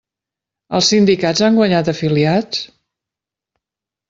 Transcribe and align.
Els 0.77 0.87
sindicats 0.93 1.43
han 1.49 1.59
guanyat 1.59 1.93
afiliats? 1.93 2.65